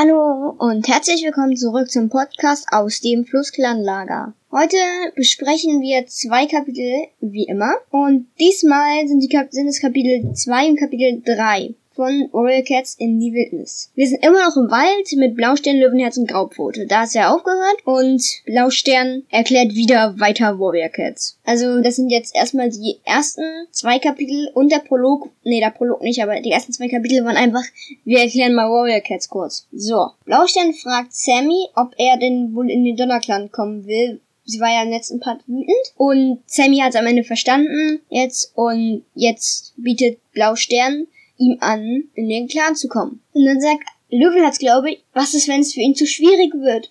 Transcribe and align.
Hallo 0.00 0.54
und 0.58 0.86
herzlich 0.86 1.24
willkommen 1.24 1.56
zurück 1.56 1.90
zum 1.90 2.08
Podcast 2.08 2.68
aus 2.70 3.00
dem 3.00 3.24
Flussklanlager. 3.24 4.32
Heute 4.52 4.76
besprechen 5.16 5.80
wir 5.80 6.06
zwei 6.06 6.46
Kapitel, 6.46 7.08
wie 7.20 7.48
immer. 7.48 7.72
Und 7.90 8.28
diesmal 8.38 9.08
sind, 9.08 9.24
die 9.24 9.28
Kap 9.28 9.48
sind 9.50 9.66
es 9.66 9.80
Kapitel 9.80 10.32
2 10.32 10.68
und 10.68 10.78
Kapitel 10.78 11.20
3 11.24 11.74
von 11.98 12.28
Warrior 12.30 12.62
Cats 12.62 12.94
in 12.96 13.18
die 13.18 13.32
Wildnis. 13.32 13.90
Wir 13.96 14.06
sind 14.06 14.24
immer 14.24 14.38
noch 14.44 14.56
im 14.56 14.70
Wald 14.70 15.08
mit 15.16 15.34
Blaustern, 15.34 15.78
Löwenherz 15.78 16.16
und 16.16 16.28
Graupfote. 16.28 16.86
Da 16.86 17.02
ist 17.02 17.16
er 17.16 17.34
aufgehört 17.34 17.84
und 17.84 18.22
Blaustern 18.46 19.24
erklärt 19.30 19.74
wieder 19.74 20.14
weiter 20.20 20.60
Warrior 20.60 20.90
Cats. 20.90 21.40
Also 21.44 21.80
das 21.80 21.96
sind 21.96 22.10
jetzt 22.10 22.36
erstmal 22.36 22.70
die 22.70 22.98
ersten 23.04 23.42
zwei 23.72 23.98
Kapitel 23.98 24.48
und 24.54 24.70
der 24.70 24.78
Prolog. 24.78 25.28
Nee, 25.42 25.58
der 25.58 25.72
Prolog 25.72 26.00
nicht, 26.00 26.22
aber 26.22 26.40
die 26.40 26.52
ersten 26.52 26.72
zwei 26.72 26.86
Kapitel 26.86 27.24
waren 27.24 27.36
einfach, 27.36 27.64
wir 28.04 28.20
erklären 28.20 28.54
mal 28.54 28.70
Warrior 28.70 29.00
Cats 29.00 29.28
kurz. 29.28 29.66
So, 29.72 30.10
Blaustern 30.24 30.74
fragt 30.74 31.12
Sammy, 31.12 31.66
ob 31.74 31.94
er 31.98 32.16
denn 32.16 32.54
wohl 32.54 32.70
in 32.70 32.84
den 32.84 32.96
Donnerclan 32.96 33.50
kommen 33.50 33.86
will, 33.88 34.20
sie 34.44 34.60
war 34.60 34.72
ja 34.72 34.84
im 34.84 34.90
letzten 34.90 35.18
Part 35.18 35.40
wütend 35.48 35.94
und 35.96 36.44
Sammy 36.46 36.78
hat 36.78 36.90
es 36.90 36.96
am 36.96 37.08
Ende 37.08 37.24
verstanden 37.24 38.02
jetzt 38.08 38.52
und 38.54 39.04
jetzt 39.16 39.74
bietet 39.76 40.20
Blaustern 40.32 41.08
ihm 41.38 41.56
an, 41.60 42.04
in 42.14 42.28
den 42.28 42.48
Clan 42.48 42.76
zu 42.76 42.88
kommen. 42.88 43.22
Und 43.32 43.44
dann 43.44 43.60
sagt 43.60 43.84
Löwenherz, 44.10 44.58
glaube 44.58 44.90
ich, 44.90 45.04
was 45.12 45.34
ist, 45.34 45.48
wenn 45.48 45.60
es 45.60 45.72
für 45.72 45.80
ihn 45.80 45.94
zu 45.94 46.06
schwierig 46.06 46.52
wird? 46.54 46.90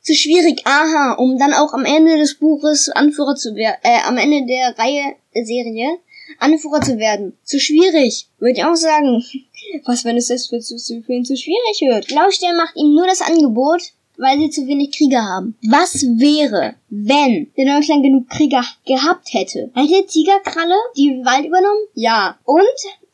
Zu 0.00 0.14
schwierig, 0.14 0.62
aha, 0.64 1.14
um 1.18 1.38
dann 1.38 1.52
auch 1.52 1.72
am 1.72 1.84
Ende 1.84 2.16
des 2.16 2.34
Buches 2.34 2.88
Anführer 2.90 3.34
zu 3.34 3.56
werden, 3.56 3.78
äh, 3.82 4.00
am 4.04 4.18
Ende 4.18 4.46
der 4.46 4.78
Reihe, 4.78 5.16
der 5.34 5.44
Serie, 5.44 5.98
Anführer 6.38 6.80
zu 6.80 6.98
werden. 6.98 7.36
Zu 7.42 7.58
schwierig, 7.58 8.28
würde 8.38 8.58
ich 8.58 8.64
auch 8.64 8.76
sagen. 8.76 9.24
Was, 9.84 10.04
wenn 10.04 10.16
es 10.16 10.28
für, 10.28 10.60
für 10.60 11.12
ihn 11.12 11.24
zu 11.24 11.36
schwierig 11.36 11.80
wird? 11.80 12.06
Blaustern 12.08 12.56
macht 12.56 12.76
ihm 12.76 12.94
nur 12.94 13.06
das 13.06 13.20
Angebot, 13.20 13.92
weil 14.16 14.38
sie 14.38 14.50
zu 14.50 14.66
wenig 14.66 14.96
Krieger 14.96 15.22
haben. 15.22 15.56
Was 15.68 16.02
wäre, 16.02 16.74
wenn 16.88 17.50
der 17.56 17.74
Deutschland 17.74 18.02
genug 18.02 18.28
Krieger 18.28 18.64
gehabt 18.86 19.32
hätte? 19.32 19.70
Hätte 19.74 20.06
Tigerkralle 20.06 20.76
die 20.96 21.20
Wald 21.24 21.46
übernommen? 21.46 21.86
Ja. 21.94 22.38
Und 22.44 22.64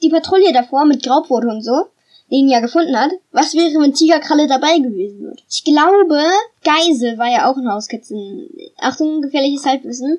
die 0.03 0.11
Patrouille 0.11 0.53
davor 0.53 0.85
mit 0.85 1.03
Graubwort 1.03 1.45
und 1.45 1.63
so, 1.63 1.87
den 2.31 2.49
ja 2.49 2.61
gefunden 2.61 2.99
hat, 2.99 3.11
was 3.31 3.55
wäre, 3.55 3.81
wenn 3.81 3.93
Tigerkralle 3.93 4.47
dabei 4.47 4.79
gewesen 4.79 5.21
wird? 5.21 5.45
Ich 5.51 5.65
glaube, 5.65 6.23
Geisel 6.65 7.19
war 7.19 7.31
ja 7.31 7.51
auch 7.51 7.57
ein 7.57 7.71
Hauskatzen. 7.71 8.49
Achtung, 8.79 9.21
gefährliches 9.21 9.67
Halbwissen. 9.67 10.19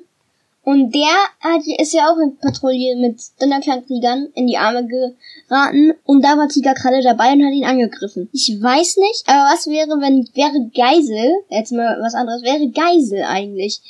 Und 0.64 0.94
der 0.94 1.12
hat, 1.40 1.60
ist 1.78 1.92
ja 1.92 2.10
auch 2.10 2.16
in 2.18 2.38
Patrouille 2.38 2.96
mit 2.96 3.20
Donnerklangkriegern 3.38 4.30
in 4.34 4.46
die 4.46 4.56
Arme 4.56 4.86
geraten. 4.86 5.92
Und 6.04 6.24
da 6.24 6.38
war 6.38 6.48
Tigerkralle 6.48 7.02
dabei 7.02 7.32
und 7.32 7.44
hat 7.44 7.52
ihn 7.52 7.66
angegriffen. 7.66 8.30
Ich 8.32 8.56
weiß 8.62 8.96
nicht, 8.96 9.24
aber 9.26 9.52
was 9.52 9.66
wäre, 9.66 10.00
wenn, 10.00 10.26
wäre 10.34 10.70
Geisel, 10.74 11.34
jetzt 11.50 11.72
mal 11.72 11.98
was 12.00 12.14
anderes, 12.14 12.42
wäre 12.42 12.70
Geisel 12.70 13.24
eigentlich 13.24 13.80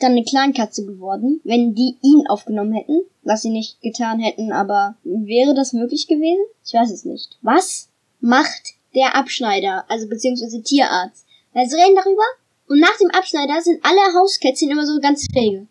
dann 0.00 0.12
eine 0.12 0.24
Clankatze 0.24 0.86
geworden, 0.86 1.42
wenn 1.44 1.74
die 1.74 1.96
ihn 2.00 2.26
aufgenommen 2.28 2.72
hätten, 2.72 3.02
was 3.22 3.42
sie 3.42 3.50
nicht 3.50 3.80
getan 3.80 4.18
hätten, 4.20 4.52
aber 4.52 4.96
wäre 5.04 5.54
das 5.54 5.72
möglich 5.72 6.06
gewesen? 6.06 6.44
Ich 6.64 6.74
weiß 6.74 6.90
es 6.90 7.04
nicht. 7.04 7.38
Was 7.42 7.88
macht 8.20 8.74
der 8.94 9.14
Abschneider, 9.14 9.84
also 9.88 10.08
beziehungsweise 10.08 10.62
Tierarzt? 10.62 11.24
Weil 11.52 11.68
sie 11.68 11.76
reden 11.76 11.96
darüber 11.96 12.22
und 12.68 12.80
nach 12.80 12.96
dem 12.98 13.10
Abschneider 13.10 13.60
sind 13.62 13.84
alle 13.84 14.18
Hauskätzchen 14.18 14.70
immer 14.70 14.86
so 14.86 14.98
ganz 15.00 15.26
fähige. 15.32 15.66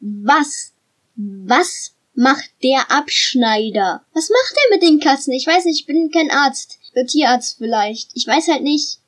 Was? 0.00 0.72
Was 1.16 1.94
macht 2.14 2.50
der 2.62 2.90
Abschneider? 2.90 4.04
Was 4.12 4.28
macht 4.28 4.54
er 4.56 4.76
mit 4.76 4.82
den 4.82 5.00
Katzen? 5.00 5.32
Ich 5.32 5.46
weiß 5.46 5.64
nicht, 5.64 5.80
ich 5.80 5.86
bin 5.86 6.10
kein 6.10 6.30
Arzt. 6.30 6.78
Der 6.94 7.06
Tierarzt 7.06 7.58
vielleicht. 7.58 8.10
Ich 8.14 8.26
weiß 8.26 8.48
halt 8.48 8.62
nicht, 8.62 8.98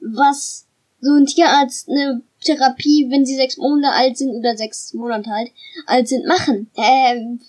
was 0.00 0.66
so 1.00 1.12
ein 1.12 1.26
Tierarzt 1.26 1.88
eine 1.88 2.22
Therapie, 2.42 3.06
wenn 3.10 3.26
sie 3.26 3.36
sechs 3.36 3.56
Monate 3.56 3.92
alt 3.94 4.18
sind 4.18 4.34
oder 4.34 4.56
sechs 4.56 4.94
Monate 4.94 5.30
alt, 5.30 5.50
alt 5.86 6.08
sind, 6.08 6.26
machen. 6.26 6.70
Ähm, 6.76 7.40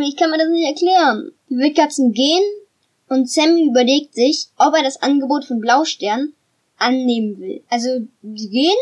ich 0.00 0.16
kann 0.16 0.30
mir 0.30 0.38
das 0.38 0.48
nicht 0.48 0.66
erklären. 0.66 1.32
Die 1.48 1.56
Wildkatzen 1.56 2.12
gehen 2.12 2.42
und 3.08 3.30
Sammy 3.30 3.66
überlegt 3.68 4.14
sich, 4.14 4.46
ob 4.58 4.74
er 4.74 4.82
das 4.82 5.02
Angebot 5.02 5.44
von 5.44 5.60
Blaustern 5.60 6.32
annehmen 6.78 7.38
will. 7.38 7.62
Also, 7.68 8.06
sie 8.22 8.48
gehen 8.48 8.76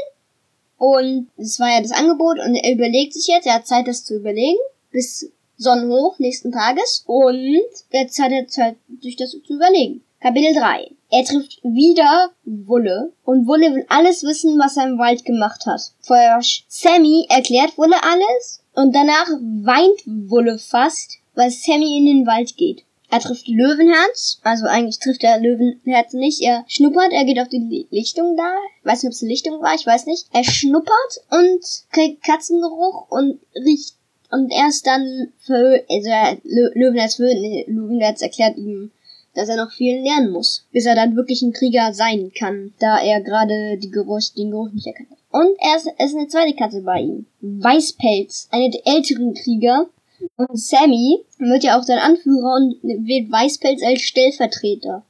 und 0.79 1.29
es 1.37 1.61
war 1.61 1.71
ja 1.71 1.81
das 1.81 1.93
Angebot 1.93 2.39
und 2.39 2.55
er 2.55 2.73
überlegt 2.73 3.15
sich 3.15 3.27
jetzt, 3.27 3.47
er 3.47 3.55
hat 3.55 3.67
Zeit, 3.67 3.87
das 3.87 4.05
zu 4.05 4.17
überlegen, 4.17 4.59
bis 4.91 5.31
Sonnenhoch 5.57 6.19
nächsten 6.19 6.53
Tages. 6.53 7.05
Und 7.07 7.61
jetzt 7.91 8.19
hat 8.19 8.33
er 8.33 8.49
Zeit, 8.49 8.77
sich 9.01 9.17
das 9.17 9.31
zu 9.31 9.55
überlegen. 9.55 10.03
Kapitel 10.23 10.55
3. 10.55 10.89
Er 11.11 11.25
trifft 11.25 11.59
wieder 11.65 12.31
Wulle 12.45 13.13
und 13.25 13.49
Wulle 13.49 13.75
will 13.75 13.85
alles 13.89 14.23
wissen, 14.23 14.57
was 14.57 14.77
er 14.77 14.85
im 14.85 14.97
Wald 14.97 15.25
gemacht 15.25 15.67
hat. 15.67 15.81
Vorher 16.01 16.39
Sammy 16.69 17.27
erklärt 17.29 17.77
Wulle 17.77 17.97
alles 18.05 18.63
und 18.73 18.95
danach 18.95 19.27
weint 19.65 20.31
Wulle 20.31 20.59
fast, 20.59 21.19
weil 21.35 21.51
Sammy 21.51 21.99
in 21.99 22.07
den 22.07 22.27
Wald 22.29 22.57
geht. 22.57 22.85
Er 23.11 23.19
trifft 23.19 23.49
Löwenherz, 23.49 24.39
also 24.45 24.67
eigentlich 24.67 25.01
trifft 25.01 25.25
er 25.25 25.41
Löwenherz 25.41 26.13
nicht. 26.13 26.41
Er 26.41 26.65
schnuppert, 26.69 27.13
er 27.13 27.25
geht 27.25 27.41
auf 27.41 27.49
die 27.49 27.89
Lichtung 27.91 28.37
da. 28.37 28.55
Weiß 28.85 29.03
nicht, 29.03 29.11
ob 29.11 29.15
es 29.15 29.23
eine 29.23 29.31
Lichtung 29.33 29.61
war, 29.61 29.75
ich 29.75 29.87
weiß 29.87 30.07
nicht. 30.07 30.29
Er 30.33 30.45
schnuppert 30.45 31.21
und 31.31 31.65
kriegt 31.91 32.23
Katzengeruch 32.23 33.11
und 33.11 33.41
riecht 33.57 33.97
und 34.31 34.53
erst 34.53 34.87
dann 34.87 35.33
für, 35.41 35.85
also 35.91 36.41
Löwenherz 36.45 37.17
für, 37.17 37.25
Löwenherz 37.25 38.23
erklärt 38.23 38.57
ihm, 38.57 38.93
dass 39.35 39.49
er 39.49 39.57
noch 39.57 39.73
viel 39.73 40.03
lernen 40.03 40.31
muss, 40.31 40.67
bis 40.73 40.87
er 40.87 40.95
dann 40.95 41.17
wirklich 41.17 41.43
ein 41.43 41.53
Krieger 41.53 41.95
sein 41.95 42.33
kann, 42.39 42.75
da 42.79 43.01
er 43.01 43.21
gerade 43.21 43.79
die 43.79 43.91
Geruch, 43.91 44.21
den 44.37 44.51
Geruch 44.51 44.71
nicht 44.73 44.87
erkannt 44.87 45.11
hat. 45.11 45.19
Und 45.31 45.57
er 45.61 45.77
ist, 45.77 45.87
ist 45.87 46.17
eine 46.17 46.29
zweite 46.29 46.55
Katze 46.55 46.83
bei 46.83 47.01
ihm. 47.01 47.27
Weißpelz, 47.41 48.49
eine 48.51 48.71
der 48.71 48.87
älteren 48.87 49.35
Krieger, 49.35 49.89
und 50.37 50.57
Sammy 50.57 51.25
wird 51.39 51.65
ja 51.65 51.79
auch 51.79 51.85
dann 51.85 51.99
Anführer 51.99 52.55
und 52.55 52.77
wählt 52.83 53.31
Weißpelz 53.33 53.83
als 53.83 54.03
Stellvertreter. 54.03 55.05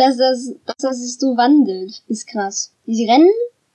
dass 0.00 0.16
das, 0.16 0.54
dass 0.64 0.76
das 0.78 0.98
sich 0.98 1.18
so 1.18 1.36
wandelt, 1.36 2.02
ist 2.08 2.26
krass. 2.26 2.72
Sie 2.86 3.04
rennen 3.06 3.30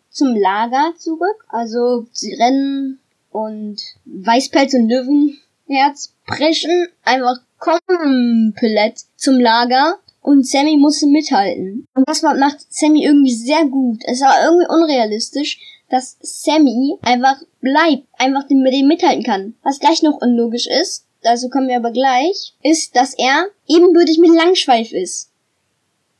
zum 0.10 0.36
Lager 0.36 0.94
zurück, 0.98 1.46
also 1.50 2.08
sie 2.12 2.34
rennen 2.34 3.00
und 3.32 3.78
Weißpelz 4.06 4.74
und 4.74 4.90
Löwenherz 4.90 6.15
preschen 6.26 6.88
einfach 7.04 7.38
komplett 7.60 9.00
zum 9.16 9.40
Lager 9.40 10.00
und 10.22 10.48
Sammy 10.48 10.78
musste 10.78 11.08
mithalten. 11.08 11.88
Und 11.94 12.08
das 12.08 12.22
macht 12.22 12.66
Sammy 12.70 13.06
irgendwie 13.06 13.34
sehr 13.34 13.66
gut. 13.66 14.02
Es 14.06 14.22
war 14.22 14.44
irgendwie 14.44 14.68
unrealistisch, 14.68 15.60
dass 15.90 16.18
Sammy 16.22 16.98
einfach 17.02 17.38
bleibt, 17.62 18.08
einfach 18.18 18.50
mit 18.50 18.74
dem 18.74 18.88
mithalten 18.88 19.24
kann. 19.24 19.56
Was 19.64 19.80
gleich 19.80 20.02
noch 20.02 20.22
unlogisch 20.22 20.68
ist, 20.68 21.06
dazu 21.22 21.50
kommen 21.50 21.68
wir 21.68 21.78
aber 21.78 21.92
gleich, 21.92 22.54
ist, 22.64 22.96
dass 22.96 23.14
er 23.18 23.48
ebenbürtig 23.68 24.18
mit 24.18 24.32
Langschweif 24.32 24.92
ist. 24.92 25.30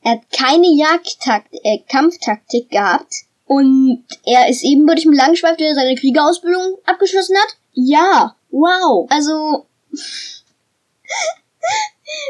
Er 0.04 0.14
hat 0.14 0.32
keine 0.32 0.68
Jagdtakt, 0.68 1.54
äh, 1.64 1.80
Kampftaktik 1.90 2.70
gehabt 2.70 3.12
und 3.48 4.04
er 4.24 4.50
ist 4.50 4.64
ebenbürtig 4.64 5.06
mit 5.06 5.18
Langschweif, 5.18 5.58
der 5.58 5.74
seine 5.74 5.96
Kriegerausbildung 5.96 6.78
abgeschlossen 6.86 7.36
hat. 7.38 7.58
Ja, 7.74 8.36
wow. 8.52 9.08
Also 9.10 9.66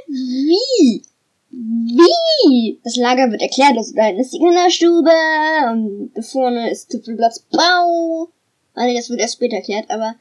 wie? 0.07 1.03
Wie? 1.51 2.79
Das 2.83 2.95
Lager 2.95 3.31
wird 3.31 3.41
erklärt, 3.41 3.77
also 3.77 3.93
da 3.95 4.09
ist 4.09 4.33
die 4.33 4.39
Kinderstube 4.39 5.11
und 5.71 6.11
da 6.13 6.21
vorne 6.21 6.69
ist 6.69 6.89
Tüpfelplatz 6.89 7.39
Bau. 7.51 8.29
Also 8.73 8.95
das 8.95 9.09
wird 9.09 9.21
erst 9.21 9.35
später 9.35 9.57
erklärt, 9.57 9.89
aber 9.89 10.15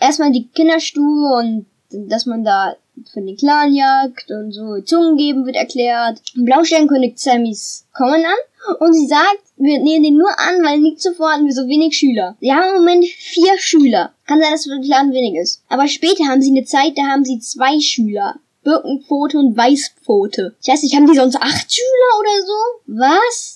erstmal 0.00 0.32
die 0.32 0.48
Kinderstube 0.48 1.34
und 1.38 1.66
dass 1.90 2.26
man 2.26 2.44
da 2.44 2.76
für 3.12 3.20
den 3.20 3.36
Clan 3.36 3.74
jagt 3.74 4.30
und 4.30 4.52
so 4.52 4.80
Zungen 4.80 5.16
geben 5.16 5.46
wird 5.46 5.56
erklärt. 5.56 6.20
Blaustern 6.34 6.88
kündigt 6.88 7.18
Sammys 7.18 7.86
Kommen 7.92 8.24
an 8.24 8.76
und 8.80 8.92
sie 8.92 9.06
sagt, 9.06 9.42
wir 9.56 9.78
nehmen 9.78 10.04
den 10.04 10.16
nur 10.16 10.30
an, 10.38 10.64
weil 10.64 10.78
nicht 10.78 11.00
zuvor 11.00 11.32
hatten 11.32 11.46
wir 11.46 11.52
so 11.52 11.68
wenig 11.68 11.96
Schüler. 11.96 12.36
Sie 12.40 12.52
haben 12.52 12.76
im 12.76 12.84
Moment 12.84 13.04
vier 13.04 13.58
Schüler. 13.58 14.12
Kann 14.26 14.40
sein, 14.40 14.52
dass 14.52 14.64
für 14.64 14.70
den 14.70 14.82
Clan 14.82 15.12
wenig 15.12 15.40
ist. 15.40 15.62
Aber 15.68 15.86
später 15.86 16.24
haben 16.24 16.42
sie 16.42 16.50
eine 16.50 16.64
Zeit, 16.64 16.96
da 16.96 17.02
haben 17.02 17.24
sie 17.24 17.38
zwei 17.38 17.78
Schüler. 17.80 18.36
Birkenpfote 18.64 19.38
und 19.38 19.56
Weißpfote. 19.56 20.56
Ich 20.62 20.68
weiß 20.68 20.82
nicht, 20.82 20.96
haben 20.96 21.06
die 21.06 21.16
sonst 21.16 21.36
acht 21.36 21.72
Schüler 21.72 22.18
oder 22.18 22.46
so? 22.46 22.94
Was? 22.98 23.53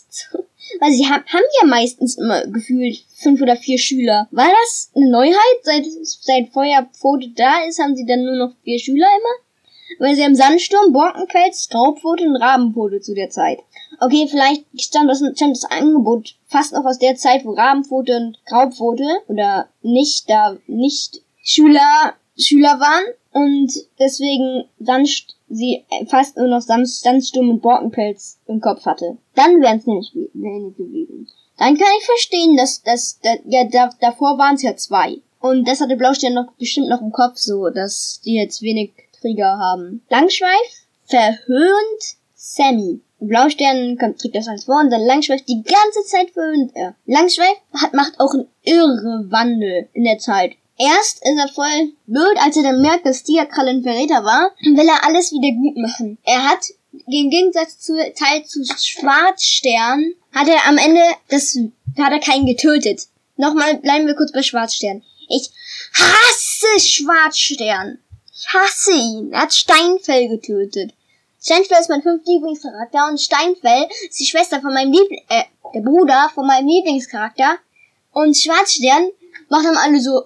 Weil 0.81 0.93
sie 0.93 1.07
haben, 1.07 1.25
haben 1.27 1.45
ja 1.61 1.67
meistens 1.67 2.17
immer 2.17 2.47
gefühlt 2.47 3.05
fünf 3.15 3.41
oder 3.41 3.57
vier 3.57 3.79
Schüler. 3.79 4.29
War 4.31 4.49
das 4.63 4.91
eine 4.95 5.11
Neuheit? 5.11 5.59
Seit, 5.63 5.85
seit 6.03 6.49
Feuerpfote 6.51 7.31
da 7.37 7.65
ist, 7.69 7.79
haben 7.79 7.97
sie 7.97 8.07
dann 8.07 8.25
nur 8.25 8.37
noch 8.37 8.55
vier 8.63 8.79
Schüler 8.79 9.07
immer? 9.07 9.99
Weil 10.01 10.15
sie 10.15 10.23
haben 10.23 10.35
Sandsturm, 10.35 10.93
Borkenquels, 10.93 11.69
Graupfote 11.71 12.25
und 12.25 12.37
Rabenpfote 12.37 13.01
zu 13.01 13.15
der 13.15 13.31
Zeit. 13.31 13.59
Okay, 14.01 14.29
vielleicht 14.31 14.65
stammt 14.81 15.11
das, 15.11 15.19
stammt 15.19 15.57
das 15.57 15.65
Angebot 15.71 16.37
fast 16.47 16.73
noch 16.73 16.85
aus 16.85 16.99
der 16.99 17.17
Zeit, 17.17 17.45
wo 17.45 17.53
Rabenpfote 17.53 18.17
und 18.17 18.39
Graupfote 18.45 19.23
oder 19.29 19.69
nicht 19.83 20.29
da 20.31 20.57
nicht 20.67 21.23
Schüler 21.43 22.15
Schüler 22.39 22.79
waren 22.79 23.05
und 23.33 23.73
deswegen 23.99 24.65
Sand, 24.79 25.27
sie 25.49 25.85
fast 26.07 26.37
nur 26.37 26.49
noch 26.49 26.61
Sandsturm 26.61 27.51
und 27.51 27.63
Borkenpelz 27.63 28.39
im 28.47 28.61
Kopf 28.61 28.85
hatte. 28.87 29.19
Dann 29.35 29.61
wären 29.61 29.79
es 29.79 29.87
nämlich 29.87 30.13
wenig 30.15 30.77
gewesen. 30.77 31.29
Dann 31.57 31.77
kann 31.77 31.89
ich 31.99 32.07
verstehen, 32.07 32.57
dass 32.57 32.83
das, 32.83 33.19
ja, 33.47 33.65
da, 33.65 33.91
davor 34.01 34.39
waren 34.39 34.55
es 34.55 34.63
ja 34.63 34.77
zwei. 34.77 35.21
Und 35.41 35.67
das 35.67 35.81
hatte 35.81 35.97
Blaustern 35.97 36.35
noch 36.35 36.53
bestimmt 36.53 36.89
noch 36.89 37.01
im 37.01 37.13
Kopf 37.13 37.37
so, 37.37 37.69
dass 37.71 38.21
die 38.25 38.35
jetzt 38.35 38.63
wenig 38.63 38.93
Trigger 39.21 39.59
haben. 39.59 40.03
Langschweif 40.09 40.87
verhöhnt 41.05 42.17
Sammy. 42.35 43.01
Blaustern 43.21 43.99
trägt 43.99 44.37
das 44.37 44.47
als 44.47 44.65
vor 44.65 44.81
und 44.81 44.91
dann 44.91 45.05
Langschweif 45.05 45.45
die 45.45 45.63
ganze 45.63 46.05
Zeit 46.07 46.31
verhöhnt 46.31 46.71
er. 46.75 46.95
Langschweif 47.07 47.57
hat, 47.75 47.95
macht 47.95 48.21
auch 48.21 48.33
einen 48.33 48.49
irre 48.63 49.27
Wandel 49.31 49.89
in 49.93 50.05
der 50.05 50.19
Zeit. 50.19 50.53
Erst 50.79 51.25
ist 51.25 51.39
er 51.39 51.49
voll 51.49 51.93
blöd, 52.07 52.37
als 52.39 52.57
er 52.57 52.63
dann 52.63 52.81
merkt, 52.81 53.05
dass 53.05 53.25
Diakralle 53.25 53.71
ein 53.71 53.83
Verräter 53.83 54.25
war, 54.25 54.53
will 54.61 54.89
er 54.89 55.05
alles 55.05 55.33
wieder 55.33 55.53
gut 55.53 55.77
machen. 55.77 56.19
Er 56.25 56.49
hat, 56.49 56.61
im 56.93 57.31
Gegensatz 57.31 57.81
zu 57.81 57.95
Teil 58.15 58.45
zu 58.45 58.65
Schwarzstern, 58.65 60.15
hat 60.33 60.47
er 60.47 60.67
am 60.67 60.79
Ende, 60.79 61.03
das, 61.29 61.59
hat 61.99 62.13
er 62.13 62.21
keinen 62.21 62.47
getötet. 62.47 63.09
Nochmal 63.37 63.79
bleiben 63.79 64.07
wir 64.07 64.15
kurz 64.15 64.31
bei 64.31 64.43
Schwarzstern. 64.43 65.03
Ich 65.29 65.51
hasse 65.95 66.81
Schwarzstern. 66.81 67.99
Ich 68.33 68.47
hasse 68.55 68.93
ihn. 68.93 69.33
Er 69.33 69.43
hat 69.43 69.55
Steinfell 69.55 70.29
getötet. 70.29 70.93
Steinfell 71.43 71.79
ist 71.81 71.89
mein 71.89 72.03
fünfter 72.03 72.33
Lieblingscharakter 72.33 73.09
und 73.09 73.21
Steinfell 73.21 73.89
ist 74.09 74.21
die 74.21 74.27
Schwester 74.27 74.61
von 74.61 74.73
meinem 74.73 74.93
Liebling, 74.93 75.23
äh, 75.29 75.45
der 75.75 75.81
Bruder 75.81 76.31
von 76.35 76.47
meinem 76.47 76.69
Lieblingscharakter. 76.69 77.59
Und 78.13 78.37
Schwarzstern 78.37 79.11
macht 79.49 79.65
dann 79.65 79.77
alle 79.77 80.01
so, 80.01 80.25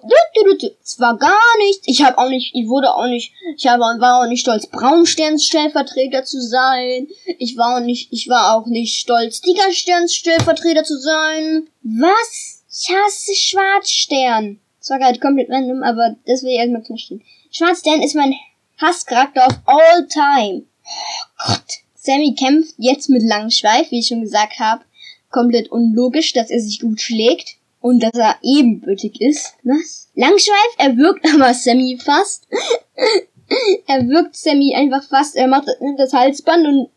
es 0.83 0.99
war 0.99 1.17
gar 1.17 1.57
nichts. 1.65 1.87
Ich 1.87 2.03
habe 2.03 2.17
auch 2.17 2.29
nicht, 2.29 2.53
ich 2.53 2.67
wurde 2.67 2.93
auch 2.93 3.07
nicht, 3.07 3.33
ich 3.57 3.67
habe, 3.67 3.81
war 3.81 4.21
auch 4.21 4.27
nicht 4.27 4.41
stolz, 4.41 4.67
Braunsterns 4.67 5.45
Stellvertreter 5.45 6.23
zu 6.25 6.41
sein. 6.41 7.07
Ich 7.39 7.57
war 7.57 7.77
auch 7.77 7.85
nicht, 7.85 8.11
ich 8.11 8.27
war 8.27 8.55
auch 8.55 8.67
nicht 8.67 8.99
stolz, 8.99 9.41
Tigersterns 9.41 10.13
Stellvertreter 10.13 10.83
zu 10.83 10.99
sein. 10.99 11.67
Was? 11.83 12.63
Ich 12.69 12.89
hasse 12.89 13.35
Schwarzstern. 13.35 14.59
Das 14.79 14.89
war 14.89 14.99
gerade 14.99 15.19
komplett 15.19 15.49
random, 15.49 15.83
aber 15.83 16.15
das 16.25 16.43
will 16.43 16.51
ich 16.51 16.57
erstmal 16.57 16.83
verstehen. 16.83 17.23
Schwarzstern 17.51 18.01
ist 18.01 18.15
mein 18.15 18.33
Hasscharakter 18.81 19.47
of 19.47 19.55
all 19.65 20.07
time. 20.07 20.63
Oh 20.83 21.47
Gott. 21.47 21.79
Sammy 21.95 22.35
kämpft 22.35 22.73
jetzt 22.77 23.09
mit 23.09 23.23
Langschweif, 23.23 23.89
wie 23.91 23.99
ich 23.99 24.07
schon 24.07 24.21
gesagt 24.21 24.59
habe. 24.59 24.83
Komplett 25.29 25.71
unlogisch, 25.71 26.33
dass 26.33 26.49
er 26.49 26.59
sich 26.59 26.81
gut 26.81 26.99
schlägt 26.99 27.55
und 27.83 28.01
dass 28.01 28.13
er 28.13 28.37
ebenbürtig 28.41 29.19
ist. 29.19 29.55
Was? 29.63 30.07
Langschweif, 30.15 30.75
er 30.77 30.95
wirkt 30.95 31.25
aber 31.33 31.53
Sammy 31.53 31.99
fast. 32.01 32.47
er 33.87 34.07
wirkt 34.07 34.37
Sammy 34.37 34.73
einfach 34.73 35.03
fast, 35.03 35.35
er 35.35 35.47
macht 35.47 35.67
das 35.97 36.13
Halsband 36.13 36.65
und 36.65 36.89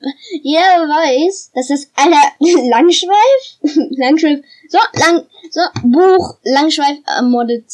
jeder 0.42 0.86
weiß, 0.86 1.50
dass 1.54 1.68
das 1.68 1.90
aller 1.96 2.22
Langschweif, 2.70 3.58
Langschweif, 3.98 4.44
so, 4.68 4.78
lang, 5.00 5.26
so, 5.50 5.60
Buch, 5.82 6.36
Langschweif 6.44 6.98
ermordet. 7.04 7.66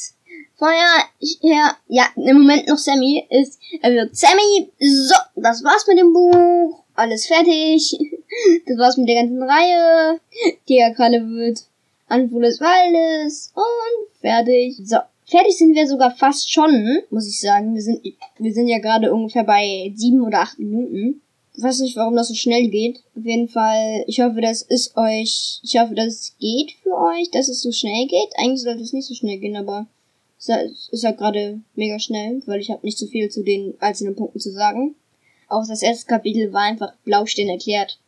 Vorher, 0.57 1.05
her, 1.43 1.77
ja, 1.89 2.07
im 2.17 2.39
Moment 2.39 2.67
noch 2.69 2.79
Sammy 2.79 3.27
ist, 3.29 3.61
er 3.83 3.93
wirkt 3.93 4.17
Sammy, 4.17 4.71
so, 4.81 5.17
das 5.37 5.63
war's 5.63 5.87
mit 5.87 5.99
dem 5.99 6.15
Buch, 6.15 6.83
alles 6.95 7.27
fertig, 7.27 7.99
das 8.67 8.79
war's 8.79 8.97
mit 8.97 9.09
der 9.09 9.17
ganzen 9.17 9.43
Reihe, 9.43 10.19
die 10.67 10.77
ja 10.77 10.89
gerade 10.95 11.19
wird 11.29 11.65
Anfang 12.13 12.43
des 12.43 12.61
Waldes 12.61 13.53
und 13.55 14.21
fertig. 14.21 14.77
So, 14.85 14.99
fertig 15.25 15.57
sind 15.57 15.75
wir 15.75 15.87
sogar 15.89 16.15
fast 16.15 16.53
schon, 16.53 17.01
muss 17.09 17.27
ich 17.27 17.41
sagen. 17.41 17.75
Wir 17.75 17.81
sind, 17.81 18.05
wir 18.39 18.53
sind 18.53 18.69
ja 18.69 18.81
gerade 18.81 19.11
ungefähr 19.11 19.45
bei 19.45 19.91
sieben 19.97 20.21
oder 20.21 20.41
acht 20.41 20.59
Minuten. 20.59 21.23
Ich 21.57 21.63
weiß 21.63 21.81
nicht, 21.81 21.97
warum 21.97 22.15
das 22.15 22.29
so 22.29 22.35
schnell 22.35 22.69
geht. 22.69 23.03
Auf 23.17 23.25
jeden 23.25 23.49
Fall, 23.49 24.05
ich 24.07 24.21
hoffe, 24.21 24.43
das 24.43 24.61
ist 24.61 24.95
euch, 24.95 25.61
ich 25.63 25.79
hoffe, 25.79 25.95
dass 25.95 26.07
es 26.07 26.37
geht 26.39 26.73
für 26.83 26.95
euch, 26.95 27.31
dass 27.31 27.49
es 27.49 27.63
so 27.63 27.73
schnell 27.73 28.07
geht. 28.07 28.29
Eigentlich 28.37 28.61
sollte 28.61 28.83
es 28.83 28.93
nicht 28.93 29.07
so 29.07 29.15
schnell 29.15 29.39
gehen, 29.39 29.57
aber 29.57 29.87
es 30.39 30.91
ist 30.91 31.05
halt 31.05 31.17
gerade 31.17 31.63
mega 31.77 31.99
schnell, 31.99 32.43
weil 32.45 32.61
ich 32.61 32.71
habe 32.71 32.85
nicht 32.85 32.99
so 32.99 33.07
viel 33.07 33.31
zu 33.31 33.43
den 33.43 33.75
einzelnen 33.81 34.17
Punkten 34.17 34.39
zu 34.39 34.51
sagen. 34.51 34.97
Auch 35.49 35.67
das 35.67 35.83
erste 35.83 36.07
Kapitel 36.07 36.53
war 36.53 36.63
einfach 36.63 36.93
Blaustehen 37.05 37.49
erklärt 37.49 37.99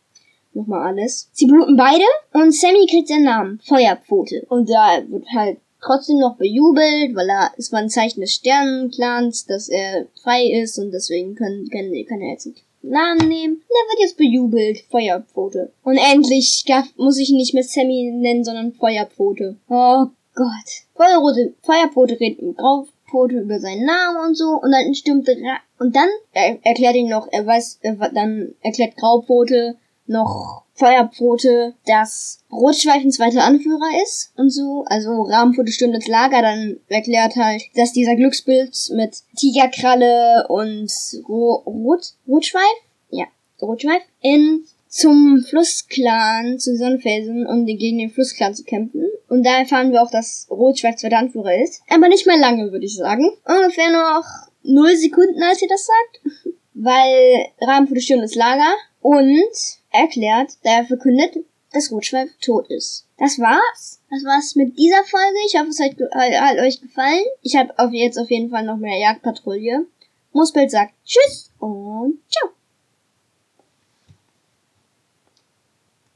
nochmal 0.55 0.87
alles. 0.87 1.29
Sie 1.33 1.45
bluten 1.45 1.75
beide 1.75 2.03
und 2.33 2.53
Sammy 2.53 2.85
kriegt 2.89 3.07
seinen 3.07 3.25
Namen, 3.25 3.59
Feuerpfote. 3.65 4.45
Und 4.49 4.69
da 4.69 5.01
wird 5.07 5.25
halt 5.35 5.59
trotzdem 5.81 6.17
noch 6.17 6.37
bejubelt, 6.37 7.15
weil 7.15 7.29
er, 7.29 7.51
es 7.57 7.71
war 7.71 7.79
ein 7.79 7.89
Zeichen 7.89 8.21
des 8.21 8.33
Sternenclans, 8.33 9.45
dass 9.45 9.69
er 9.69 10.07
frei 10.23 10.45
ist 10.47 10.79
und 10.79 10.91
deswegen 10.91 11.35
können, 11.35 11.69
kann, 11.69 11.91
kann 12.07 12.21
er 12.21 12.31
jetzt 12.31 12.47
einen 12.47 12.55
Namen 12.81 13.27
nehmen. 13.27 13.53
Und 13.55 13.61
er 13.69 13.89
wird 13.91 13.99
jetzt 14.01 14.17
bejubelt, 14.17 14.79
Feuerpfote. 14.89 15.71
Und 15.83 15.97
endlich 15.97 16.63
darf, 16.67 16.87
muss 16.97 17.19
ich 17.19 17.31
nicht 17.31 17.53
mehr 17.53 17.63
Sammy 17.63 18.11
nennen, 18.13 18.43
sondern 18.43 18.73
Feuerpfote. 18.73 19.57
Oh 19.69 20.07
Gott. 20.35 20.85
Feuerrote, 20.95 21.53
Feuerpfote 21.61 22.19
redet 22.19 22.41
mit 22.41 22.57
Graupfote 22.57 23.39
über 23.39 23.59
seinen 23.59 23.85
Namen 23.85 24.27
und 24.27 24.35
so 24.35 24.59
und 24.61 24.71
dann 24.71 24.93
stimmt 24.93 25.27
Ra 25.27 25.59
und 25.79 25.95
dann 25.95 26.09
er, 26.33 26.57
erklärt 26.63 26.95
ihn 26.95 27.09
noch, 27.09 27.27
er 27.31 27.45
weiß, 27.45 27.79
er, 27.81 27.95
dann 28.13 28.55
erklärt 28.61 28.95
Graupfote, 28.97 29.77
noch 30.07 30.63
Feuerpfote, 30.75 31.73
dass 31.85 32.43
Rotschweif 32.51 33.03
ein 33.03 33.11
zweiter 33.11 33.43
Anführer 33.43 34.03
ist 34.03 34.33
und 34.35 34.49
so. 34.49 34.83
Also 34.87 35.21
Rahmenpfote 35.23 35.71
stürmt 35.71 35.95
ins 35.95 36.07
Lager, 36.07 36.41
dann 36.41 36.77
erklärt 36.89 37.35
halt, 37.37 37.63
dass 37.75 37.93
dieser 37.93 38.15
Glücksbild 38.15 38.75
mit 38.93 39.23
Tigerkralle 39.37 40.47
und 40.49 40.91
Ro 41.27 41.63
Rot 41.65 42.13
Rotschweif, 42.27 42.61
ja, 43.09 43.25
Rotschweif, 43.61 44.01
in 44.21 44.65
zum 44.95 45.43
Flussclan 45.43 46.57
zu 46.57 46.77
Sonnenfelsen, 46.77 47.45
um 47.45 47.65
gegen 47.65 47.97
den 47.97 48.09
Flussclan 48.09 48.55
zu 48.55 48.63
kämpfen. 48.63 49.05
Und 49.27 49.45
da 49.45 49.59
erfahren 49.59 49.91
wir 49.91 50.01
auch, 50.01 50.09
dass 50.09 50.47
Rotschweif 50.49 50.95
zweiter 50.95 51.17
Anführer 51.17 51.61
ist. 51.61 51.81
Aber 51.89 52.07
nicht 52.07 52.25
mehr 52.25 52.37
lange, 52.37 52.71
würde 52.71 52.85
ich 52.85 52.95
sagen. 52.95 53.29
Ungefähr 53.45 53.91
noch 53.91 54.23
null 54.63 54.95
Sekunden, 54.95 55.43
als 55.43 55.61
ihr 55.61 55.67
das 55.67 55.85
sagt. 55.85 56.37
Weil 56.73 57.45
Rahmenpfote 57.59 57.99
stürmt 57.99 58.23
ins 58.23 58.35
Lager 58.35 58.73
und 59.01 59.51
erklärt, 60.01 60.51
da 60.63 60.77
er 60.77 60.85
verkündet, 60.85 61.37
dass 61.71 61.91
Rotschweif 61.91 62.29
tot 62.41 62.67
ist. 62.69 63.07
Das 63.17 63.39
war's. 63.39 64.01
Das 64.09 64.23
war's 64.23 64.55
mit 64.55 64.77
dieser 64.77 65.03
Folge. 65.05 65.37
Ich 65.45 65.59
hoffe, 65.59 65.69
es 65.69 65.79
hat, 65.79 65.93
hat 66.13 66.57
euch 66.59 66.81
gefallen. 66.81 67.23
Ich 67.41 67.55
habe 67.55 67.73
jetzt 67.95 68.17
auf 68.17 68.29
jeden 68.29 68.49
Fall 68.49 68.63
noch 68.63 68.77
mehr 68.77 68.97
Jagdpatrouille. 68.97 69.85
Muspel 70.31 70.69
sagt 70.69 70.93
Tschüss 71.05 71.51
und 71.59 72.19
ciao. 72.29 72.51